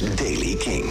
[0.00, 0.84] is Daily King.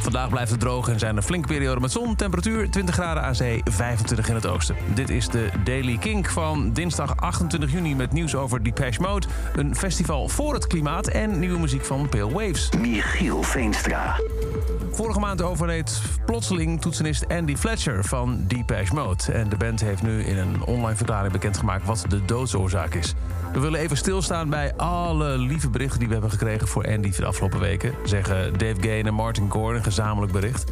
[0.00, 2.16] Vandaag blijft het droog en zijn er flinke perioden met zon.
[2.16, 4.76] Temperatuur 20 graden aan zee, 25 in het oosten.
[4.94, 9.26] Dit is de Daily Kink van dinsdag 28 juni met nieuws over Depeche Mode...
[9.54, 12.70] een festival voor het klimaat en nieuwe muziek van Pale Waves.
[12.78, 14.16] Michiel Veenstra.
[14.98, 19.32] Vorige maand overleed plotseling toetsenist Andy Fletcher van Depeche Mode.
[19.32, 23.14] En de band heeft nu in een online verklaring bekendgemaakt wat de doodsoorzaak is.
[23.52, 27.24] We willen even stilstaan bij alle lieve berichten die we hebben gekregen voor Andy de
[27.24, 27.94] afgelopen weken.
[28.04, 30.64] Zeggen Dave Gain en Martin Gore een gezamenlijk bericht.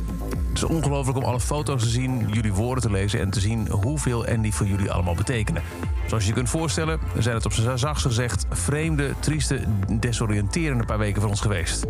[0.48, 3.68] Het is ongelooflijk om alle foto's te zien, jullie woorden te lezen en te zien
[3.68, 5.62] hoeveel Andy voor jullie allemaal betekenen.
[6.06, 9.60] Zoals je je kunt voorstellen, zijn het op zijn zachtst gezegd vreemde, trieste,
[10.00, 11.86] desoriënterende paar weken voor ons geweest.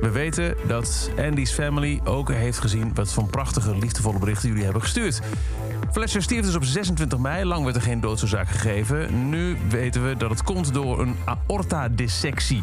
[0.00, 4.82] We weten dat Andy's family ook heeft gezien wat voor prachtige, liefdevolle berichten jullie hebben
[4.82, 5.20] gestuurd.
[5.92, 7.44] Fletcher stierf dus op 26 mei.
[7.44, 9.28] Lang werd er geen doodsoorzaak gegeven.
[9.28, 12.62] Nu weten we dat het komt door een aortadissectie.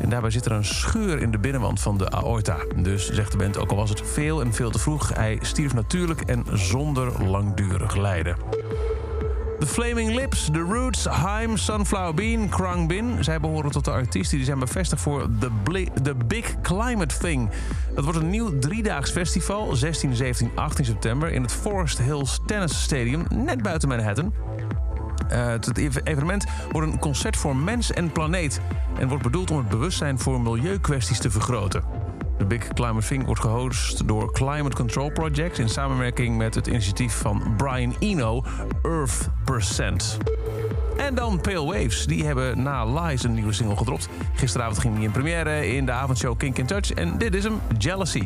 [0.00, 2.56] En daarbij zit er een scheur in de binnenwand van de aorta.
[2.76, 5.14] Dus zegt de band, ook al was het veel en veel te vroeg...
[5.14, 8.36] hij stierf natuurlijk en zonder langdurig lijden.
[9.64, 13.24] The Flaming Lips, The Roots, Haim, Sunflower Bean, Krang Bin.
[13.24, 17.50] Zij behoren tot de artiesten die zijn bevestigd voor The, The Big Climate Thing.
[17.94, 21.32] Dat wordt een nieuw driedaags festival, 16, 17, 18 september...
[21.32, 24.32] in het Forest Hills Tennis Stadium, net buiten Manhattan.
[25.28, 28.60] Eh, het ev- evenement wordt een concert voor mens en planeet...
[28.98, 31.82] en wordt bedoeld om het bewustzijn voor milieukwesties te vergroten.
[32.38, 35.58] De Big Climate Thing wordt gehost door Climate Control Project...
[35.58, 38.44] in samenwerking met het initiatief van Brian Eno,
[38.82, 40.18] Earth Percent.
[40.96, 42.06] En dan Pale Waves.
[42.06, 44.08] Die hebben na Lies een nieuwe single gedropt.
[44.34, 46.92] Gisteravond ging die in première in de avondshow Kink in Touch.
[46.92, 48.22] En dit is hem, Jealousy.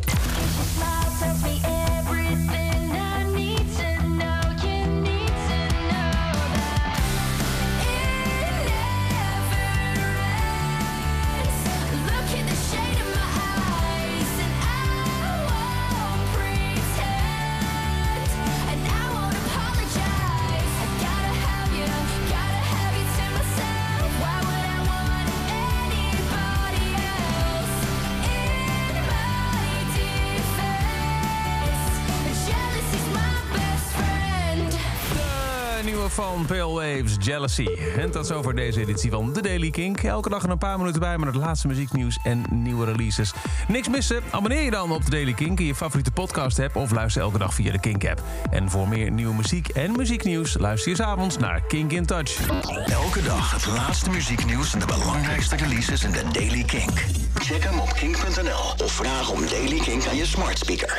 [36.10, 37.68] Van Pale Waves, Jealousy.
[37.98, 40.02] En tot zover deze editie van The Daily Kink.
[40.02, 43.32] Elke dag een paar minuten bij met het laatste muzieknieuws en nieuwe releases.
[43.68, 44.22] Niks missen?
[44.30, 46.76] Abonneer je dan op The Daily Kink in je favoriete podcast app...
[46.76, 48.22] of luister elke dag via de Kink-app.
[48.50, 50.58] En voor meer nieuwe muziek en muzieknieuws...
[50.58, 52.48] luister je 's avonds naar Kink in Touch.
[52.86, 57.04] Elke dag het laatste muzieknieuws en de belangrijkste releases in de Daily Kink.
[57.34, 60.96] Check hem op kink.nl of vraag om Daily Kink aan je smart speaker.